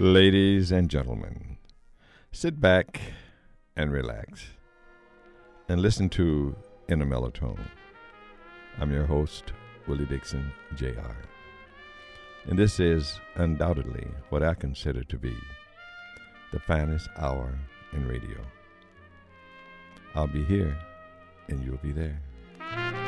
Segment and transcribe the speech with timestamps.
[0.00, 1.56] Ladies and gentlemen,
[2.30, 3.00] sit back
[3.76, 4.50] and relax
[5.68, 6.54] and listen to
[6.86, 7.58] In a Mellotone.
[8.78, 9.52] I'm your host,
[9.88, 11.16] Willie Dixon, Jr.
[12.46, 15.36] And this is undoubtedly what I consider to be
[16.52, 17.58] the finest hour
[17.92, 18.38] in radio.
[20.14, 20.78] I'll be here
[21.48, 23.07] and you'll be there.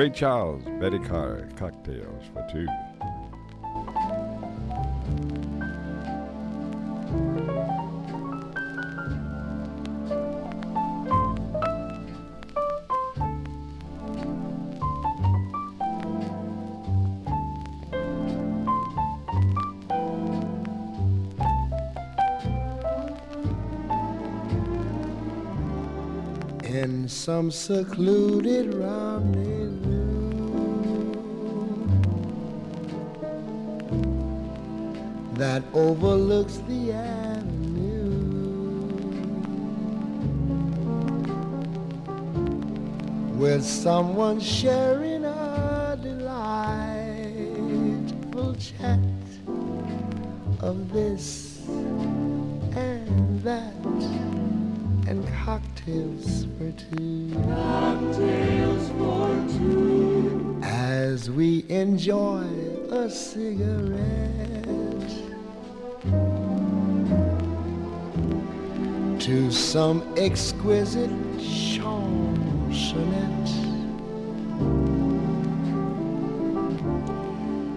[0.00, 2.66] Ray Charles, Betty Carter, Cocktails for Two.
[26.64, 29.49] In some secluded rounding.
[35.60, 38.08] That overlooks the avenue
[43.36, 46.54] with someone sharing a delightful
[48.54, 49.00] chat
[50.60, 53.74] of this and that
[55.10, 57.34] and cocktails for two.
[57.34, 59.28] Cocktails for
[59.58, 60.58] two.
[60.62, 62.46] As we enjoy
[62.90, 64.59] a cigarette.
[69.30, 72.10] To some exquisite chansonette.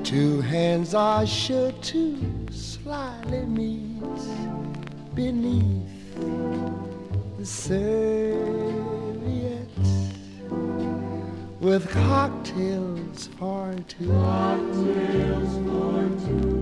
[0.03, 4.01] Two hands are sure to slyly meet
[5.13, 6.15] beneath
[7.37, 8.57] the serviette
[11.59, 14.07] with cocktails for two.
[14.07, 16.52] Cocktails for two.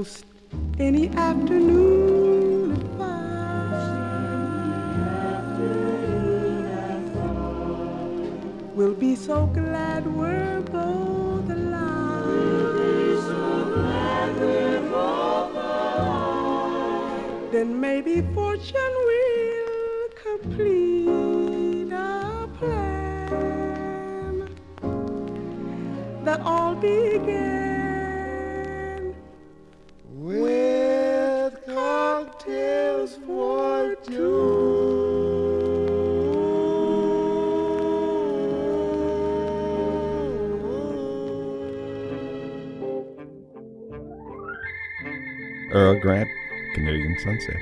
[0.00, 0.24] Most
[0.78, 1.79] any afternoon
[46.00, 46.30] Grant,
[46.72, 47.60] Canadian Sunset.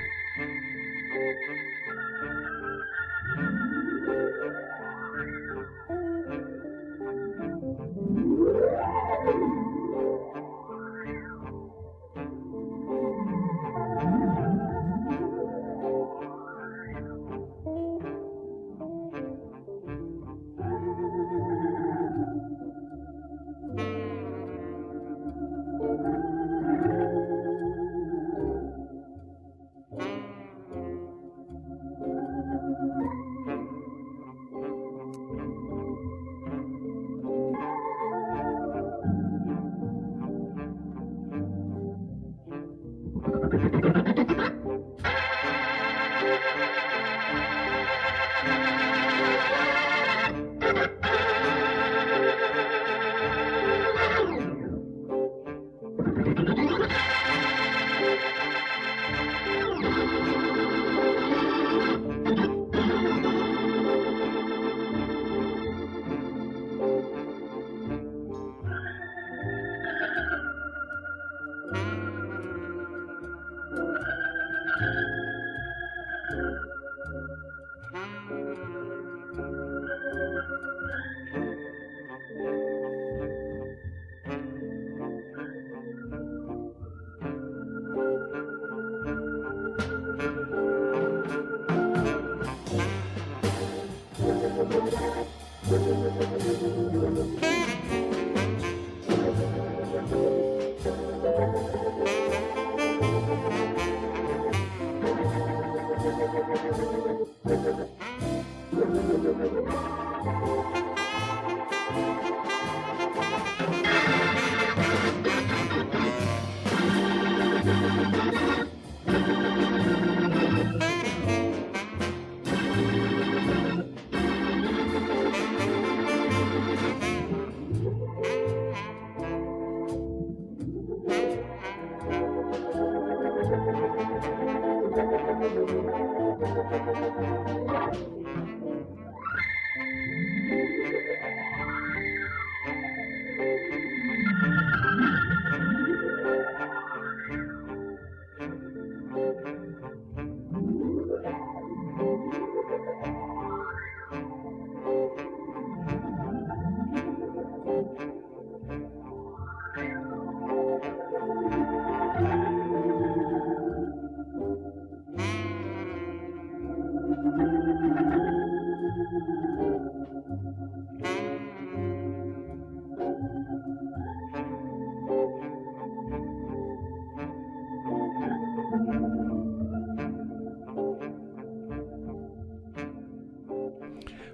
[56.09, 56.68] って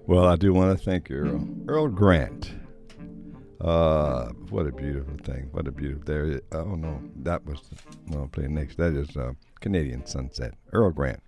[0.07, 2.53] Well, I do want to thank Earl Earl Grant.
[3.61, 5.49] Uh, what a beautiful thing!
[5.53, 6.41] What a beautiful There.
[6.53, 7.59] oh no, that was
[8.09, 8.29] well.
[8.29, 8.77] Play next.
[8.77, 10.55] That is uh, Canadian Sunset.
[10.73, 11.23] Earl Grant.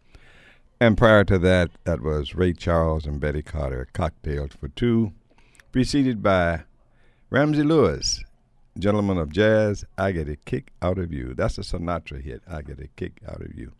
[0.78, 3.88] And prior to that, that was Ray Charles and Betty Carter.
[3.92, 5.12] Cocktails for two,
[5.72, 6.64] preceded by
[7.30, 8.22] Ramsey Lewis,
[8.78, 9.84] Gentleman of Jazz.
[9.96, 11.34] I get a kick out of you.
[11.34, 12.42] That's a Sinatra hit.
[12.46, 13.72] I get a kick out of you.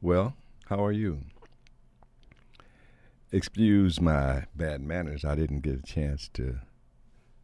[0.00, 0.34] Well,
[0.68, 1.22] how are you?
[3.32, 5.24] excuse my bad manners.
[5.24, 6.58] I didn't get a chance to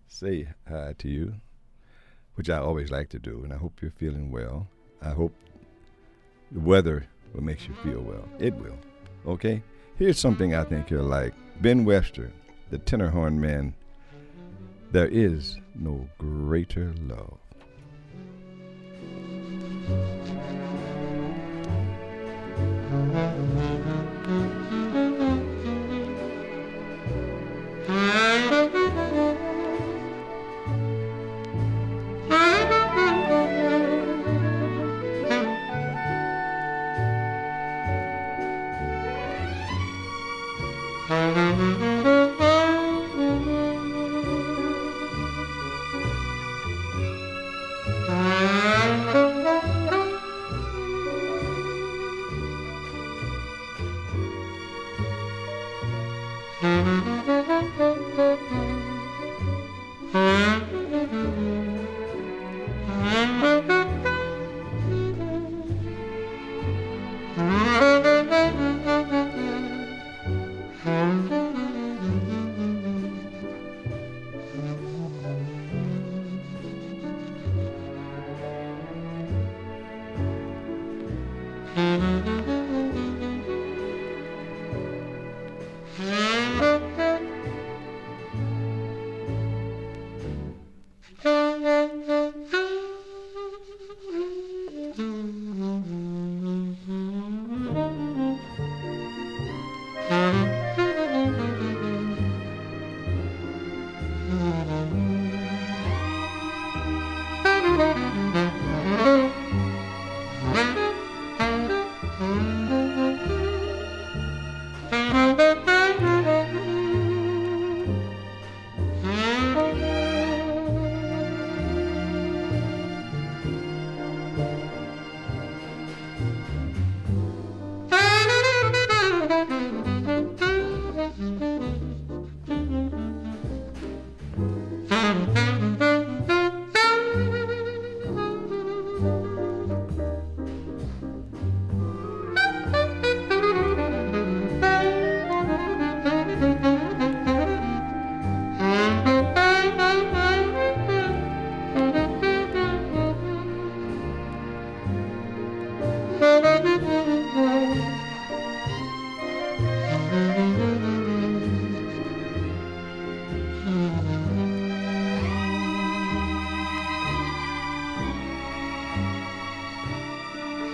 [0.06, 1.34] say hi to you,
[2.34, 4.68] which I always like to do, and I hope you're feeling well.
[5.02, 5.34] I hope
[6.50, 8.28] the weather will makes you feel well.
[8.38, 8.78] It will.
[9.26, 9.62] Okay?
[9.96, 11.34] Here's something I think you'll like.
[11.60, 12.32] Ben Webster,
[12.70, 13.74] the tenor horn man.
[14.92, 17.38] There is no greater love.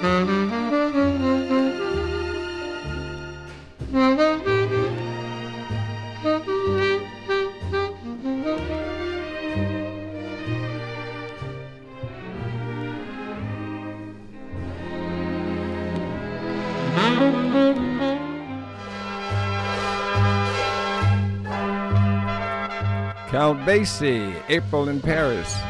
[0.00, 0.16] Count
[23.66, 25.69] Basie, April in Paris.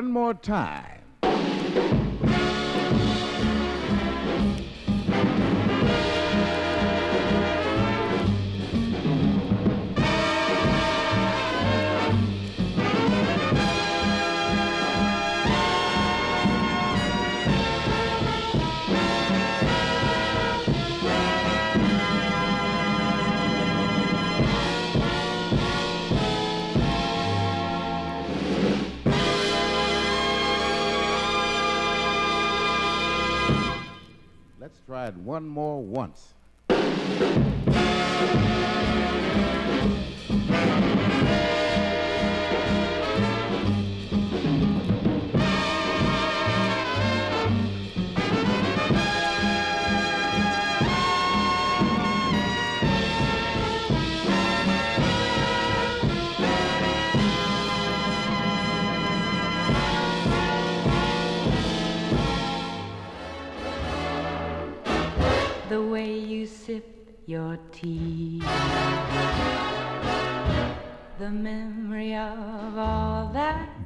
[0.00, 0.89] One more time.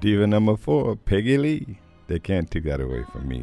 [0.05, 1.79] Diva number four, Peggy Lee.
[2.09, 3.43] They can't take that away from me.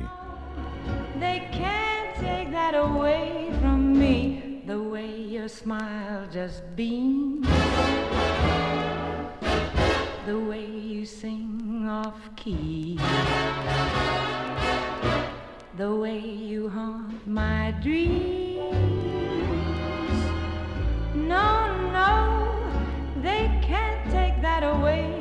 [1.19, 4.62] they can't take that away from me.
[4.67, 7.47] The way your smile just beams.
[10.28, 13.00] The way you sing off key.
[15.78, 18.62] The way you haunt my dreams.
[21.15, 21.47] No,
[21.91, 22.54] no,
[23.19, 25.20] they can't take that away.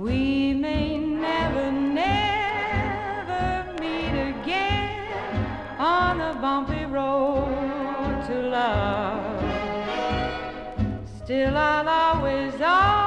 [0.00, 5.12] We may never, never meet again
[5.78, 9.44] on the bumpy road to love.
[11.22, 12.99] Still, I'll always, always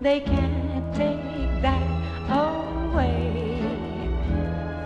[0.00, 1.82] they can't take that
[2.30, 3.60] away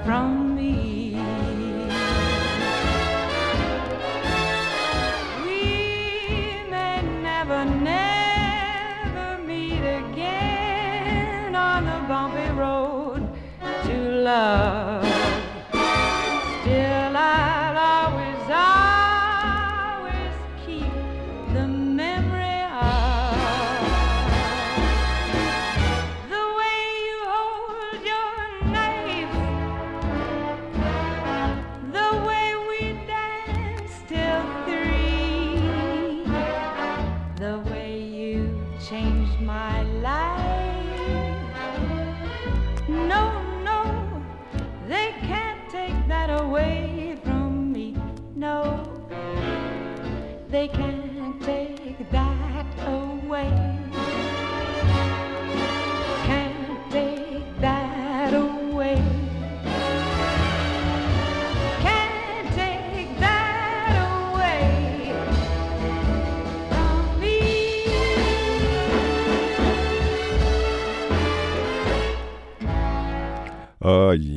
[0.05, 1.15] from me.
[5.45, 13.29] We may never, never meet again on the bumpy road
[13.85, 14.92] to love.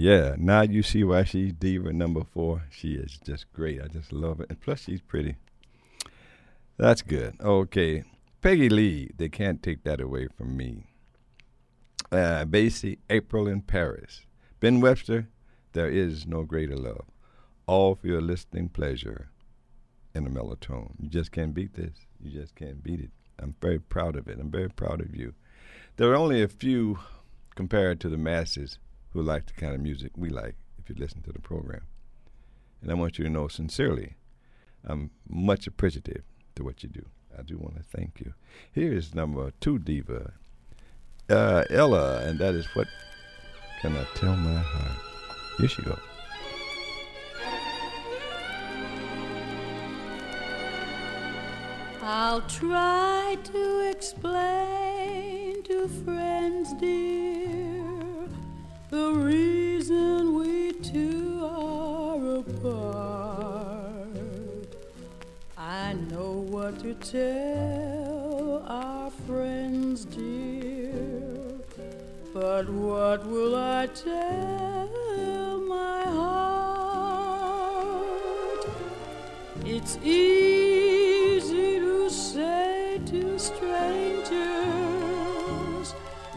[0.06, 0.36] Yeah.
[0.38, 2.66] Now you see why she's diva number four.
[2.70, 3.82] She is just great.
[3.82, 4.46] I just love it.
[4.50, 5.36] And plus she's pretty.
[6.78, 7.36] That's good.
[7.42, 8.04] Okay.
[8.40, 10.84] Peggy Lee, they can't take that away from me.
[12.12, 14.28] Uh Basie, April in Paris.
[14.60, 15.28] Ben Webster,
[15.74, 17.06] there is no greater love.
[17.66, 19.32] All for your listening pleasure
[20.14, 20.92] in a Mellotone.
[21.00, 21.98] You just can't beat this.
[22.22, 23.10] You just can't beat it.
[23.40, 24.38] I'm very proud of it.
[24.40, 25.34] I'm very proud of you.
[25.98, 27.00] There are only a few
[27.56, 28.78] compared to the masses
[29.16, 31.84] who like the kind of music we like if you listen to the program.
[32.82, 34.18] And I want you to know sincerely,
[34.84, 36.24] I'm much appreciative
[36.56, 37.06] to what you do.
[37.38, 38.34] I do want to thank you.
[38.74, 40.34] Here is number two diva,
[41.30, 42.88] uh, Ella, and that is what
[43.82, 45.00] can I tell my heart.
[45.60, 45.98] Here she goes.
[52.02, 57.45] I'll try to explain to friends dear
[58.96, 64.08] the reason we two are apart.
[65.58, 70.94] I know what to tell our friends dear.
[72.34, 77.36] But what will I tell my heart?
[79.66, 84.36] It's easy to say to strangers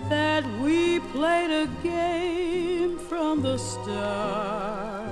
[0.09, 2.28] that we played a game
[3.09, 5.09] from the start.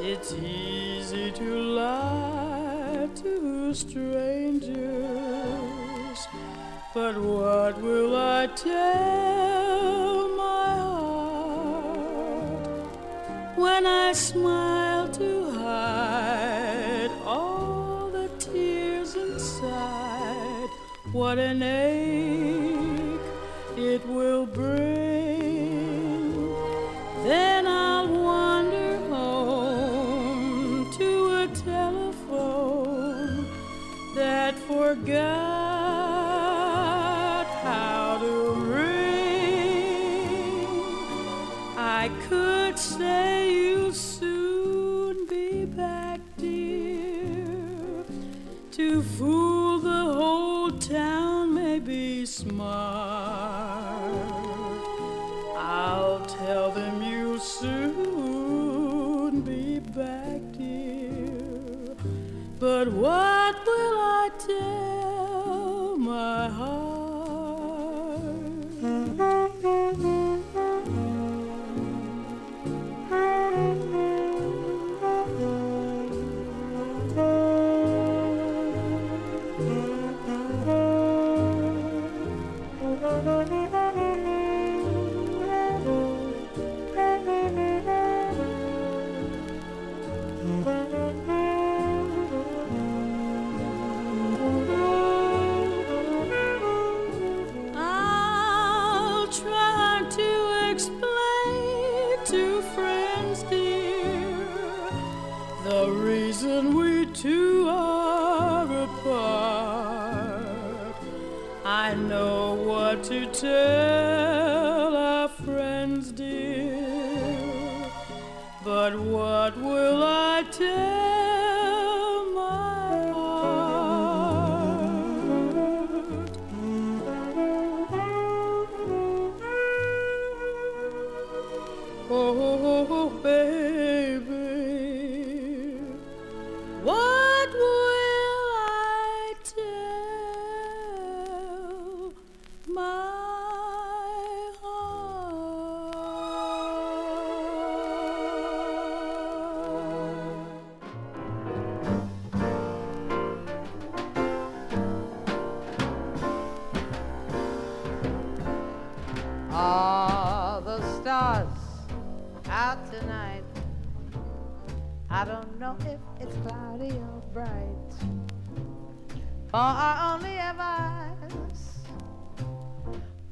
[0.00, 4.78] It's easy to lie to strangers,
[6.92, 12.66] but what will I tell my heart
[13.56, 20.68] when I smile to hide all the tears inside?
[21.12, 23.20] What an ache
[23.76, 24.87] it will bring.
[34.94, 35.47] That
[62.60, 66.97] But what will I tell my I'll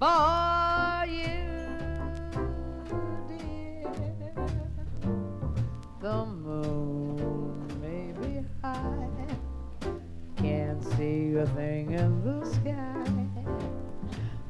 [0.06, 1.34] for you,
[3.28, 3.92] dear.
[6.00, 9.08] The moon may be high,
[10.36, 13.26] can't see a thing in the sky.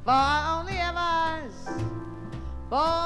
[0.04, 1.58] For only have eyes
[2.68, 3.05] for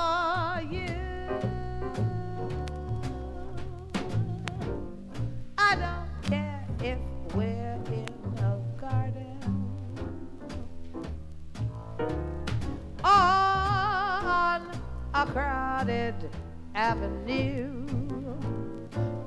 [16.80, 17.84] avenue.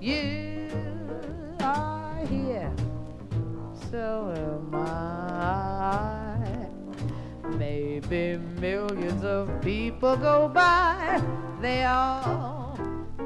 [0.01, 0.69] You
[1.61, 2.73] are here,
[3.91, 6.67] so am I.
[7.49, 11.21] Maybe millions of people go by,
[11.61, 12.75] they all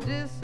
[0.02, 0.37] disappear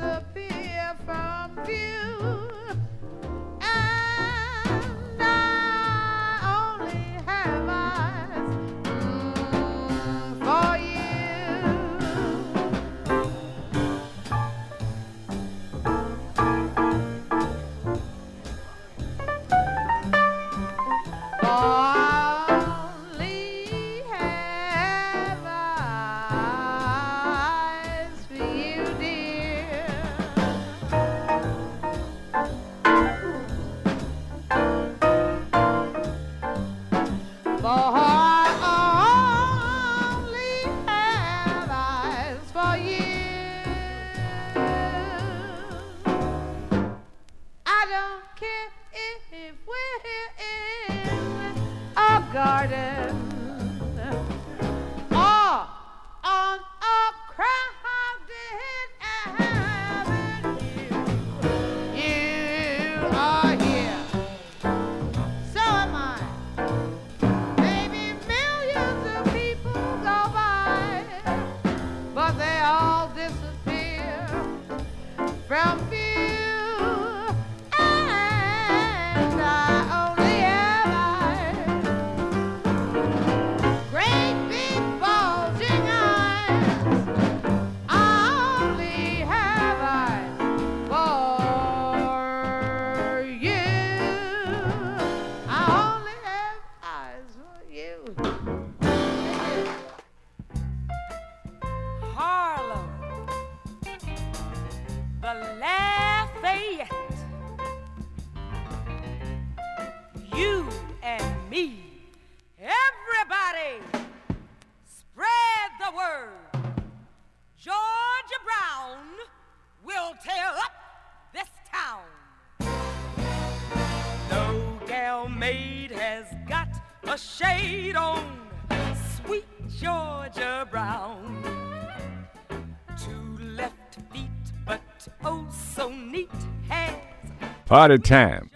[137.73, 138.52] Heart of Time.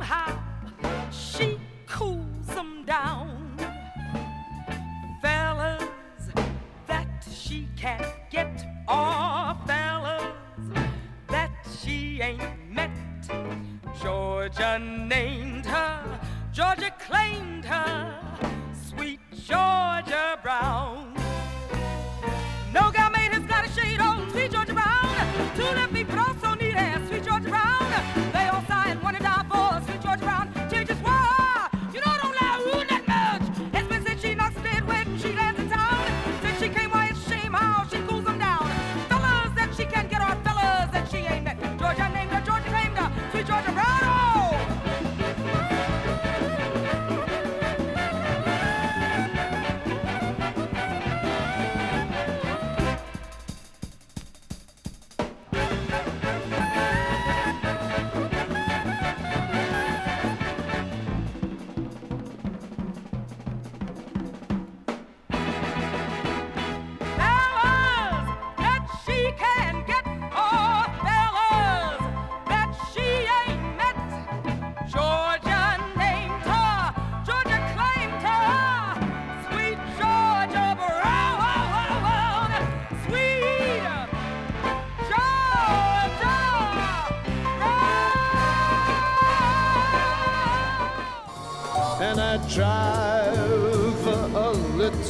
[0.00, 0.39] high.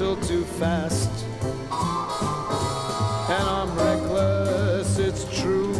[0.00, 1.10] little too fast.
[3.28, 5.74] And I'm reckless, it's true,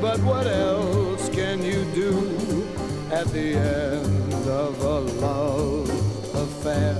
[0.00, 2.66] but what else can you do
[3.12, 5.88] at the end of a love
[6.34, 6.98] affair?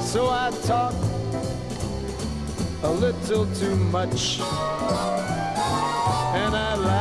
[0.00, 0.94] So I talk
[2.82, 4.40] a little too much,
[6.40, 6.99] and I laugh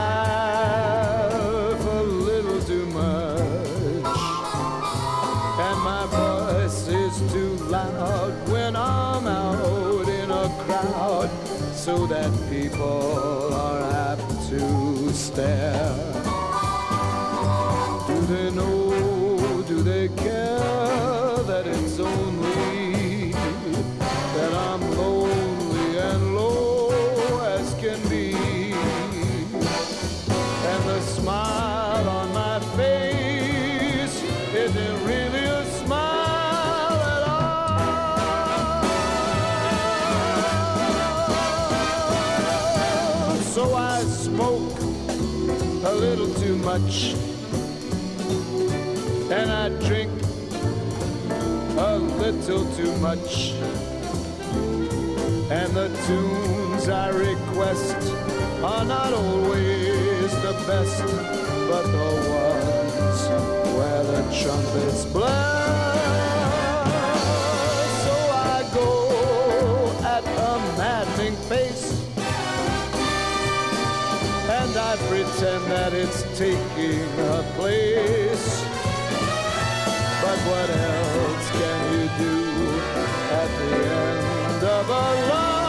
[12.09, 15.98] that people are apt to stare.
[46.49, 47.13] too much.
[49.29, 50.11] And I drink
[51.77, 53.51] a little too much.
[55.51, 57.97] And the tunes I request
[58.63, 61.03] are not always the best,
[61.69, 62.09] but the
[62.41, 63.21] ones
[63.77, 65.88] where the trumpets blow.
[74.69, 78.61] And I pretend that it's taking a place.
[80.21, 82.37] But what else can you do
[83.41, 85.68] at the end of a love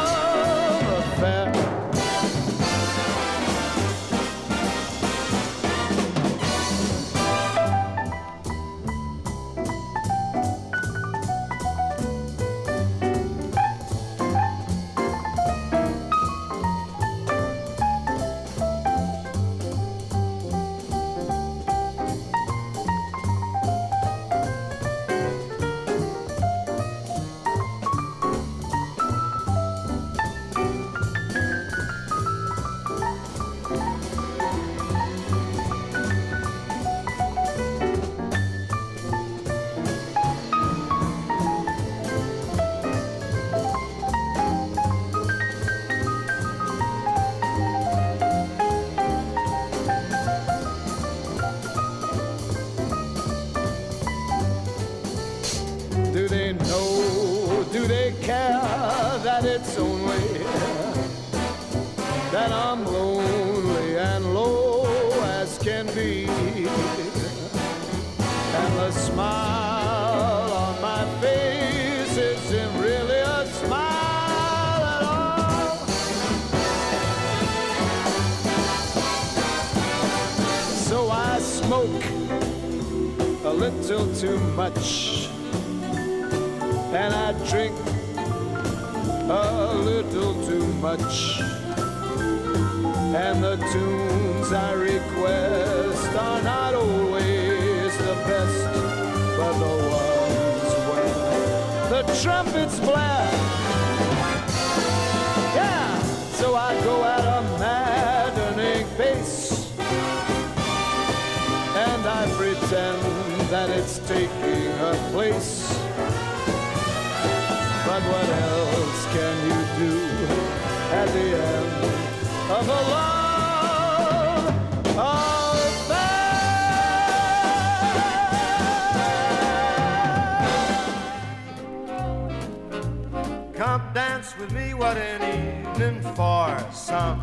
[134.40, 137.20] with me, what an evening for some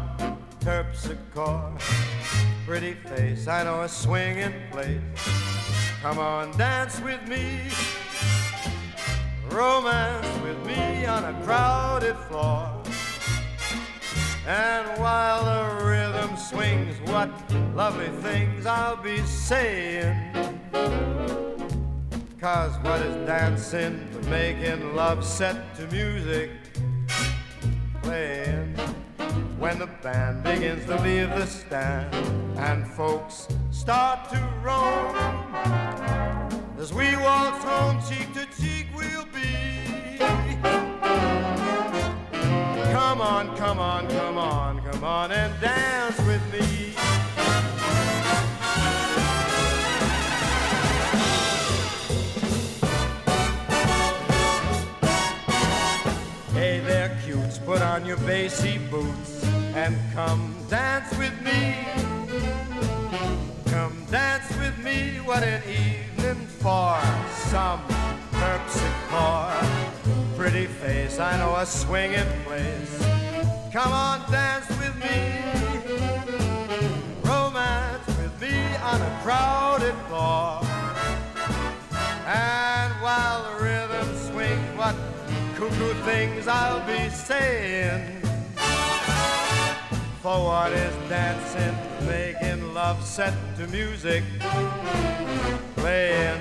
[0.60, 1.80] terpsichore.
[2.66, 5.02] Pretty face, I know a swinging place.
[6.02, 7.72] Come on, dance with me.
[9.50, 12.70] Romance with me on a crowded floor.
[14.46, 17.32] And while the rhythm swings, what
[17.74, 20.16] lovely things I'll be saying.
[22.40, 26.52] Cause what is dancing but making love set to music
[28.08, 28.74] playing?
[29.60, 32.14] When the band begins to leave the stand
[32.58, 35.14] and folks start to roam.
[36.80, 40.20] As we waltz home cheek to cheek, we'll be.
[42.94, 46.27] Come on, come on, come on, come on and dance
[57.68, 59.44] put on your bassy boots
[59.76, 61.76] and come dance with me.
[63.66, 66.98] Come dance with me, what an evening for
[67.52, 67.82] some
[68.40, 70.38] terpsichore.
[70.38, 73.04] Pretty face, I know a swinging place.
[73.74, 75.18] Come on, dance with me.
[77.26, 80.67] Romance with me on a crowded floor.
[85.70, 88.22] Cuckoo things I'll be saying.
[90.22, 91.76] For what is dancing,
[92.08, 94.24] making love set to music,
[95.76, 96.40] playing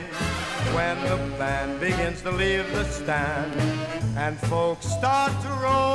[0.75, 3.55] when the band begins to leave the stand
[4.17, 5.86] and folks start to roll.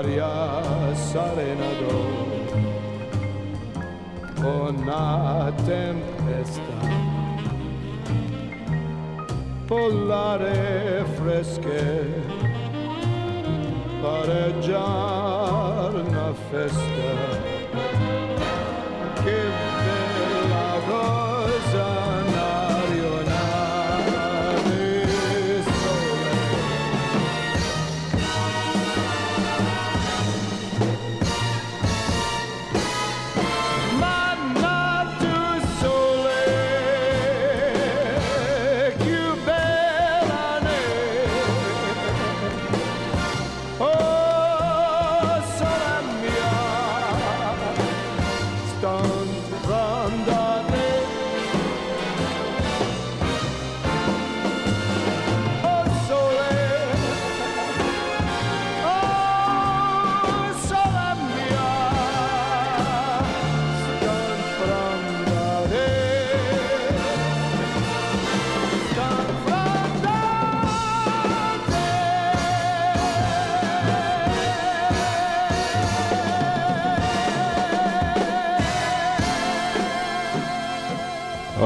[0.00, 1.92] Un'aria serenado,
[4.38, 6.78] una tempesta,
[9.66, 12.22] polare fresche,
[14.00, 14.80] pareggiare
[16.00, 17.49] una festa.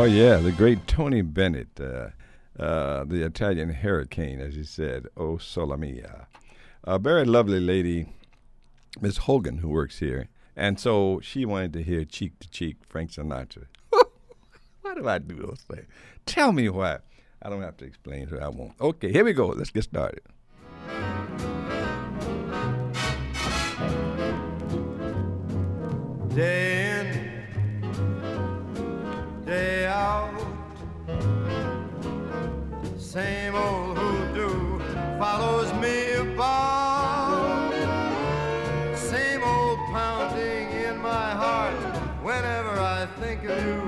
[0.05, 2.09] Oh yeah, the great Tony Bennett, uh,
[2.63, 6.27] uh, the Italian hurricane, as he said, "Oh Sola Mia."
[6.83, 8.13] A very lovely lady,
[9.01, 13.13] Miss Hogan, who works here, and so she wanted to hear "Cheek to Cheek" Frank
[13.13, 13.65] Sinatra.
[14.83, 15.87] why do I do those things?
[16.27, 16.99] Tell me why.
[17.41, 18.43] I don't have to explain to her.
[18.43, 18.75] I won't.
[18.79, 19.47] Okay, here we go.
[19.47, 20.21] Let's get started.
[26.35, 27.07] day in,
[29.47, 29.84] day
[33.15, 34.81] Same old hoodoo
[35.21, 37.71] follows me about.
[38.97, 41.77] Same old pounding in my heart
[42.25, 43.83] whenever I think of you.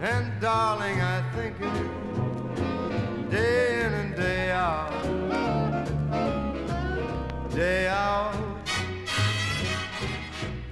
[0.00, 4.90] And darling, I think of you day in and day out.
[7.54, 8.34] Day out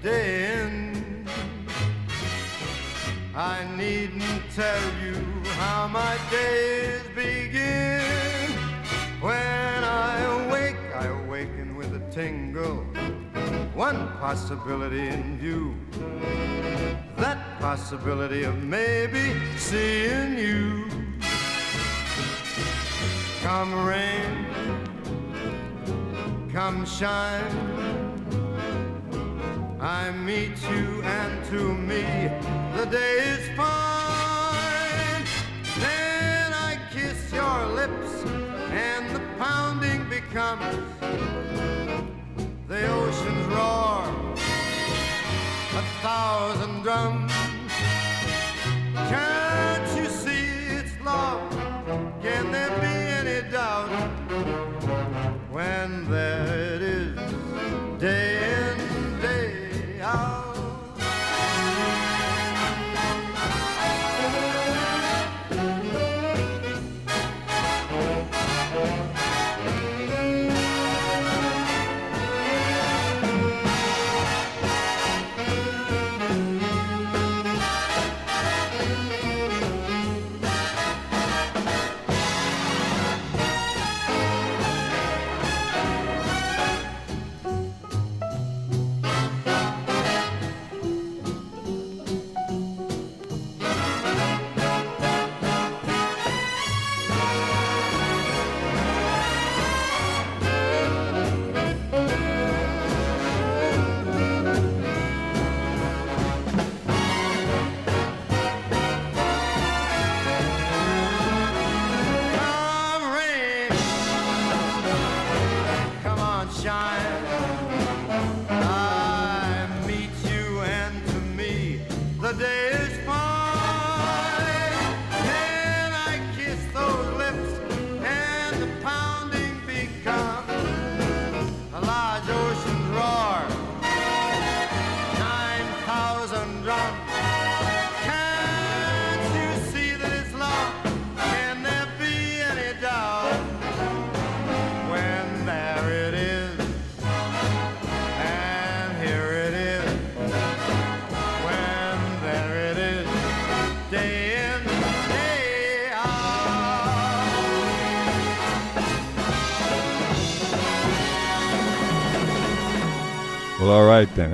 [0.03, 1.29] day in.
[3.37, 5.15] I needn't tell you
[5.61, 6.70] how my days
[12.21, 12.85] tingle.
[13.75, 15.75] One possibility in view.
[17.17, 19.25] That possibility of maybe
[19.57, 20.87] seeing you.
[23.43, 24.31] Come rain,
[26.53, 27.57] come shine.
[29.81, 30.87] I meet you,
[31.19, 32.05] and to me,
[32.77, 35.25] the day is fine.
[35.85, 38.13] Then I kiss your lips,
[38.89, 40.77] and the pounding becomes
[42.81, 44.05] the ocean's roar,
[45.77, 47.33] a thousand drums.
[48.95, 49.50] Can't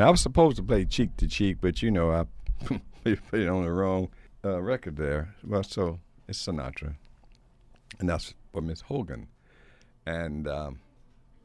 [0.02, 2.26] I was supposed to play cheek to cheek, but you know, I
[3.04, 4.08] put it on the wrong
[4.44, 5.34] uh, record there.
[5.46, 6.96] Well, so it's Sinatra,
[7.98, 9.28] and that's for Miss Hogan.
[10.06, 10.80] And um,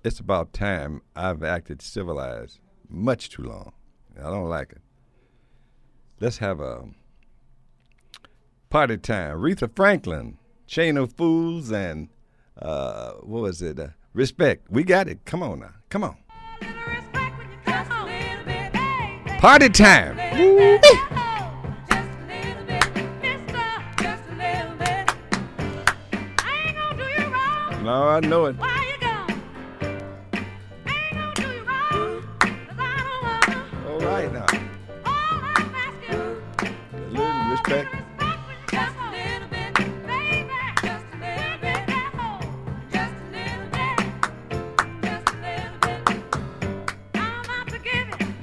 [0.04, 3.74] it's about time I've acted civilized much too long.
[4.20, 4.82] I don't like it.
[6.20, 6.86] Let's have a
[8.70, 9.38] party time.
[9.38, 10.38] Aretha Franklin,
[10.68, 12.10] Chain of Fools, and
[12.62, 13.80] uh, what was it?
[13.80, 14.70] Uh, respect.
[14.70, 15.26] We got it.
[15.26, 15.74] Come on now.
[15.89, 16.18] Come on.
[19.41, 20.17] Party time.
[27.83, 28.55] No, I know it.
[33.87, 34.45] All right now.
[36.93, 37.95] A little respect.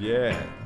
[0.01, 0.58] Yeah.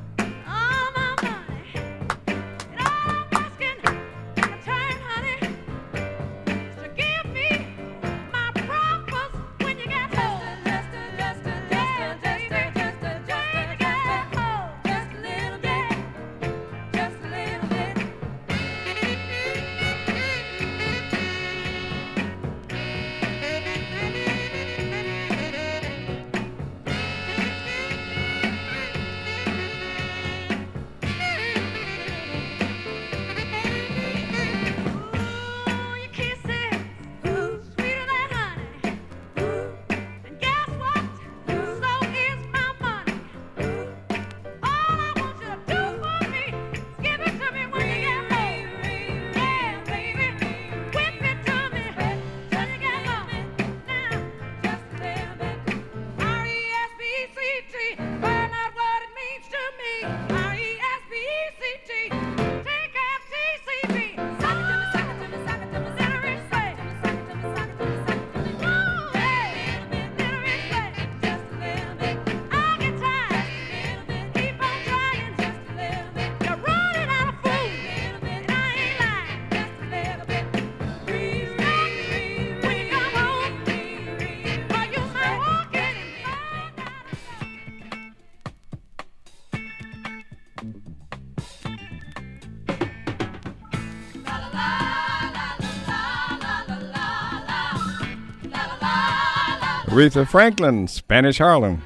[99.93, 101.83] Aretha Franklin, Spanish Harlem.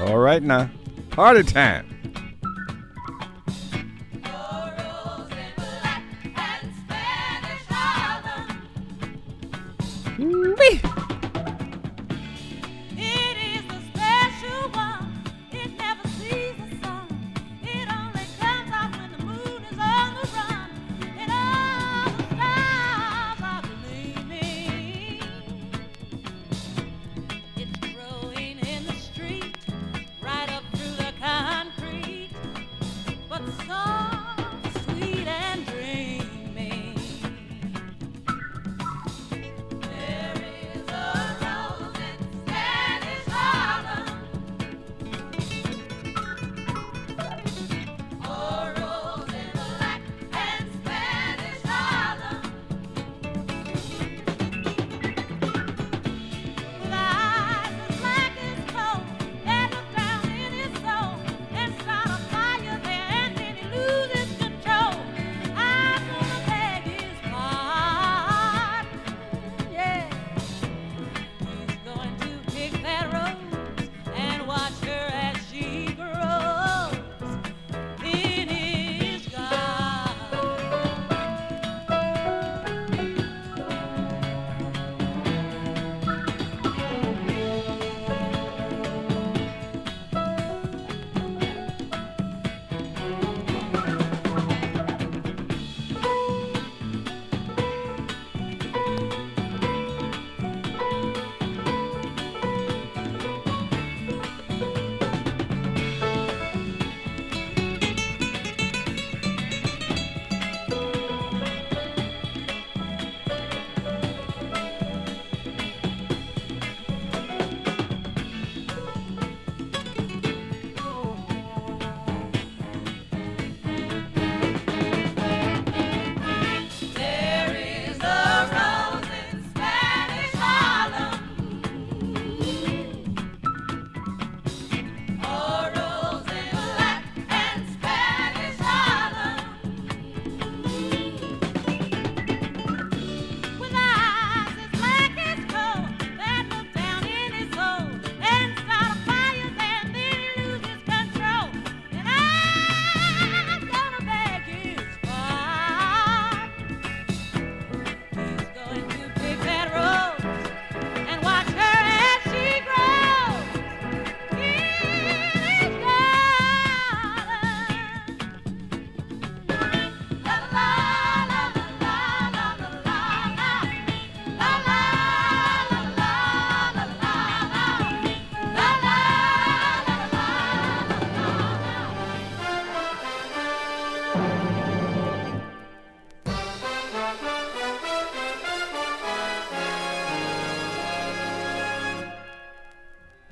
[0.00, 0.70] All right now,
[1.10, 1.95] party time.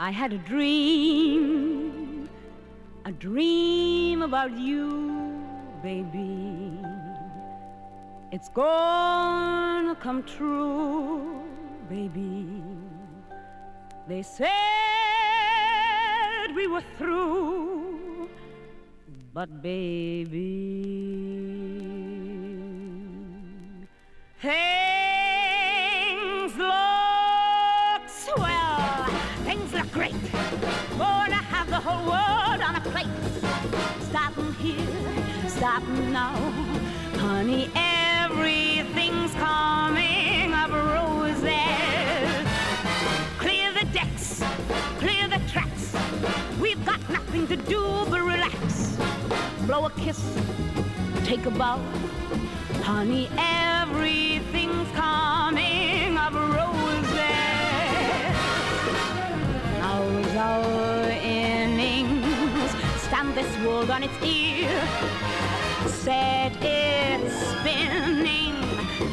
[0.05, 2.29] I had a dream,
[3.07, 5.41] a dream about you,
[5.83, 6.79] baby.
[8.31, 11.41] It's gonna come true,
[11.89, 12.63] baby.
[14.07, 14.53] They said
[16.55, 18.29] we were through,
[19.33, 20.04] but baby,
[34.65, 36.35] here, starting now,
[37.19, 41.45] honey, everything's coming up roses.
[43.39, 44.43] Clear the decks,
[44.99, 45.95] clear the tracks.
[46.59, 48.97] We've got nothing to do but relax.
[49.67, 50.23] Blow a kiss,
[51.25, 51.79] take a bow.
[52.83, 57.15] Honey, everything's coming up roses.
[59.83, 62.71] Now's our innings.
[63.07, 64.44] Stand this world on its ear.
[65.89, 68.55] Set it spinning.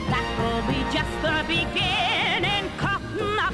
[0.09, 2.69] That will be just the beginning.
[2.77, 3.53] Cotton up,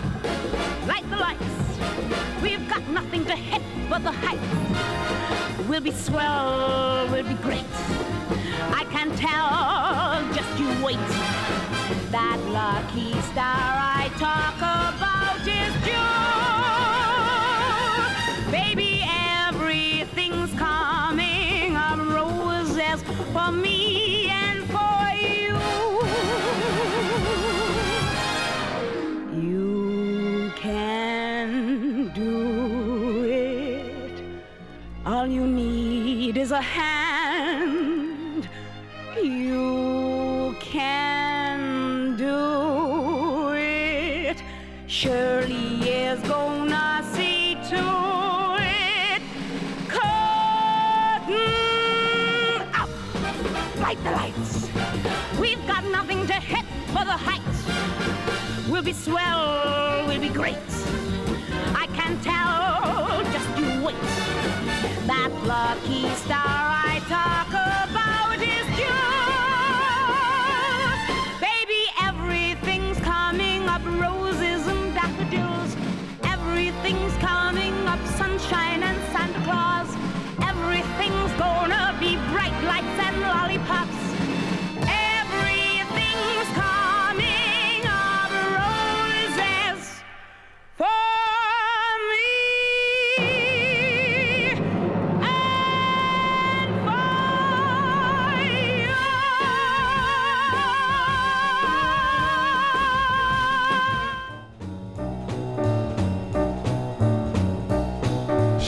[0.88, 2.42] light the lights.
[2.42, 5.68] We've got nothing to hit but the heights.
[5.68, 7.66] We'll be swell, we'll be great.
[8.72, 10.98] I can tell, just you wait.
[12.12, 15.17] That lucky star I talk about
[23.38, 25.54] for me and for you.
[29.48, 34.24] You can do it.
[35.06, 36.97] All you need is a hand.
[58.88, 60.56] Be swell, we'll be great.
[61.76, 63.96] I can tell, just you wait.
[65.06, 66.57] That lucky star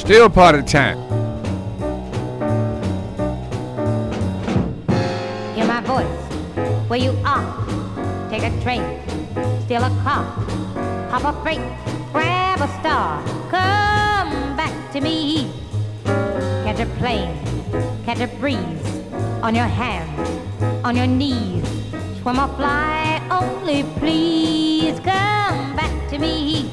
[0.10, 0.98] Still party time.
[5.54, 6.08] Hear my voice
[6.90, 7.46] where you are.
[8.32, 8.82] Take a train,
[9.66, 10.26] steal a car,
[11.12, 11.62] hop a freight,
[12.12, 13.24] grab a star.
[13.52, 15.52] Come back to me.
[16.04, 17.38] Catch a plane,
[18.04, 18.90] catch a breeze
[19.44, 20.28] on your hands,
[20.84, 21.64] on your knees.
[22.20, 26.72] Swim or fly, only please come back to me.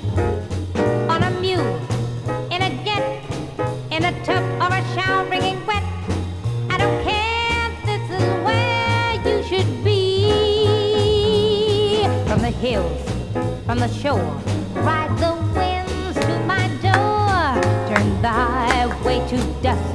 [13.76, 14.18] From the shore,
[14.82, 17.62] ride the winds to my door.
[17.88, 19.85] Turn the highway to dust,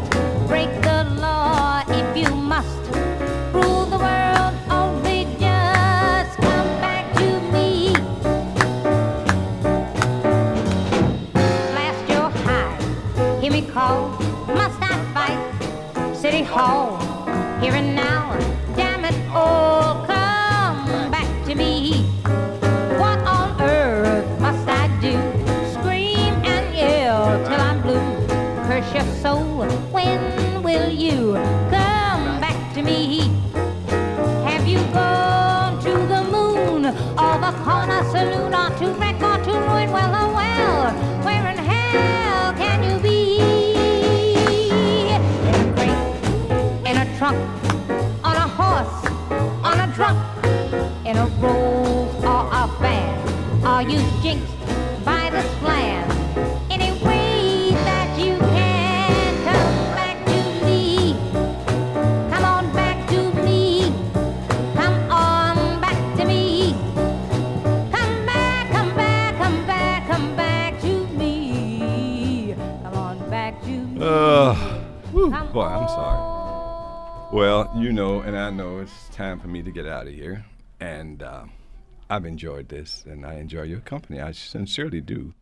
[82.12, 84.20] I've enjoyed this, and I enjoy your company.
[84.20, 85.34] I sincerely do.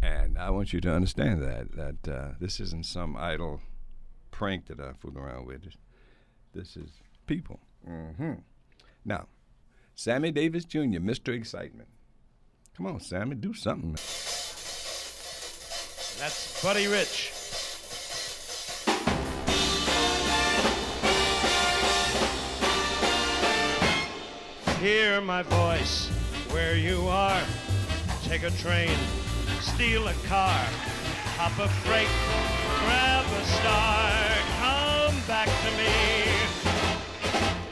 [0.00, 3.60] And I want you to understand that that uh, this isn't some idle
[4.30, 5.64] prank that I'm fooling around with.
[6.54, 6.88] This is
[7.26, 7.60] people.
[7.86, 8.32] hmm
[9.04, 9.26] Now,
[9.94, 11.34] Sammy Davis Jr., Mr.
[11.34, 11.90] Excitement.
[12.74, 13.92] Come on, Sammy, do something.
[16.18, 17.43] That's Buddy Rich.
[24.84, 26.08] Hear my voice
[26.50, 27.40] where you are.
[28.24, 28.94] Take a train,
[29.58, 30.60] steal a car,
[31.38, 32.06] hop a freight,
[32.84, 34.12] grab a star,
[34.60, 35.88] come back to me.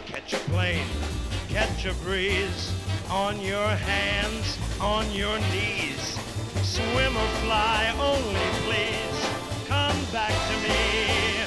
[0.06, 0.86] Catch a plane,
[1.50, 2.72] catch a breeze,
[3.10, 6.18] on your hands, on your knees.
[6.62, 9.20] Swim or fly, only please
[9.68, 11.44] come back to me.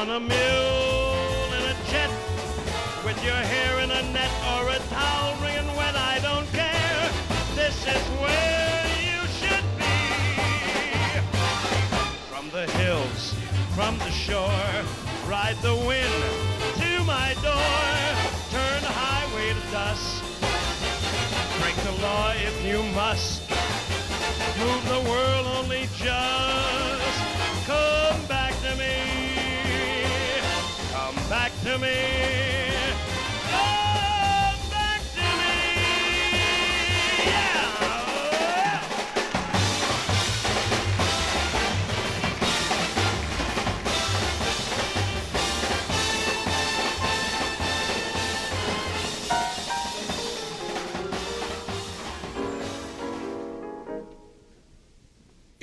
[0.00, 2.10] On a mule in a jet,
[3.04, 3.71] with your hair
[7.82, 7.90] From
[12.50, 13.34] the hills,
[13.74, 14.48] from the shore,
[15.26, 16.24] ride the wind
[16.76, 18.14] to my door.
[18.52, 20.22] Turn the highway to dust.
[21.60, 23.50] Break the law if you must.
[24.60, 27.18] Move the world only just.
[27.66, 28.94] Come back to me.
[30.92, 32.51] Come back to me.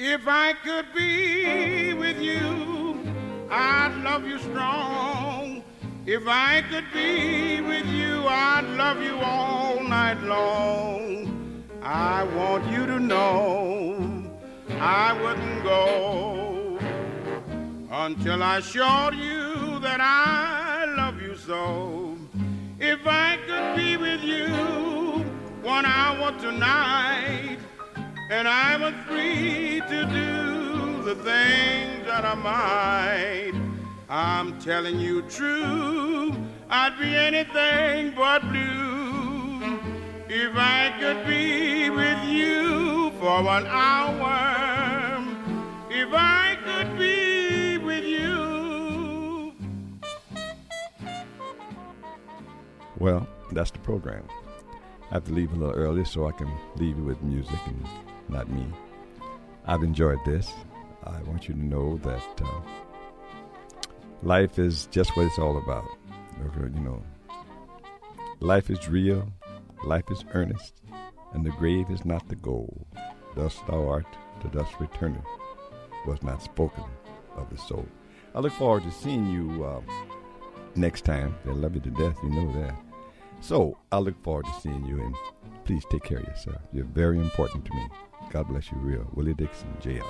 [0.02, 3.04] If I could be with you,
[3.52, 5.62] I'd love you strong.
[6.06, 11.66] If I could be with you, I'd love you all night long.
[11.84, 14.24] I want you to know
[14.80, 16.80] I wouldn't go
[17.92, 22.18] until I showed you that I love you so.
[22.80, 24.48] If I could be with you
[25.62, 27.60] one hour tonight,
[28.30, 33.54] and I was free to do the things that I might.
[34.08, 36.36] I'm telling you true,
[36.70, 39.80] I'd be anything but blue
[40.30, 45.26] if I could be with you for one hour.
[45.90, 49.54] If I could be with you.
[53.00, 54.24] Well, that's the program.
[55.10, 57.84] I have to leave a little early so I can leave you with music and
[58.30, 58.66] not me.
[59.66, 60.52] I've enjoyed this.
[61.04, 62.62] I want you to know that uh,
[64.24, 65.86] life is just what it's all about.
[66.58, 67.04] You know,
[68.40, 69.28] life is real,
[69.84, 70.82] life is earnest,
[71.34, 72.88] and the grave is not the goal.
[73.36, 74.08] Thus thou art,
[74.42, 75.26] to dust returneth,
[76.06, 76.86] was not spoken
[77.36, 77.86] of the soul.
[78.34, 79.82] I look forward to seeing you uh,
[80.76, 81.36] next time.
[81.46, 82.76] I love you to death, you know that.
[83.42, 85.16] So I look forward to seeing you, and
[85.66, 86.62] please take care of yourself.
[86.74, 87.88] You're very important to me.
[88.32, 89.08] God bless you, real.
[89.16, 90.04] Willie Dixon, Jr.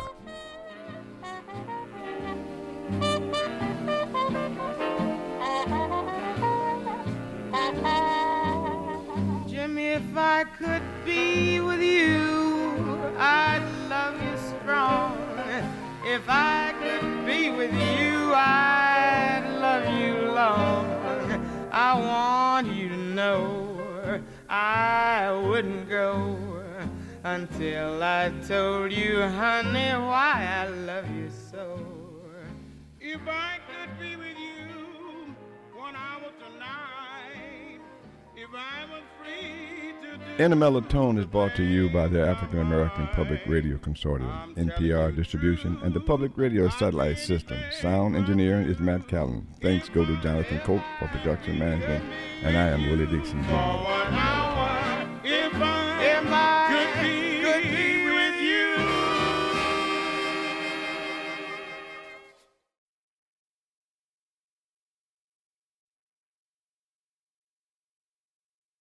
[9.47, 15.17] Jimmy, if I could be with you, I'd love you strong.
[16.05, 21.69] If I could be with you, I'd love you long.
[21.71, 26.48] I want you to know I wouldn't go
[27.23, 31.79] until I told you, honey, why I love you so.
[32.99, 35.35] If I could be with you
[35.73, 37.79] one hour tonight,
[38.35, 42.25] if I was free to do In a Mellotone is brought to you by the
[42.25, 47.57] African American Public Radio Consortium, NPR Distribution, and the Public Radio Satellite System.
[47.71, 49.43] Sound engineer is Matt Callen.
[49.61, 52.03] Thanks go to Jonathan Cope for production management,
[52.43, 53.49] and I am Willie Dixon Jr.